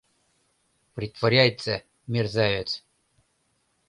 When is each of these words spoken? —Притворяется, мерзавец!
—Притворяется, 0.95 1.73
мерзавец! 2.11 2.69